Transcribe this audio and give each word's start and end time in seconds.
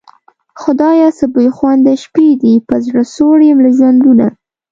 خدایه 0.61 1.09
څه 1.17 1.25
بېخونده 1.35 1.93
شپې 2.03 2.27
دي 2.41 2.53
په 2.67 2.75
زړه 2.85 3.03
سوړ 3.13 3.37
یم 3.49 3.59
له 3.65 3.69
ژوندونه 3.77 4.27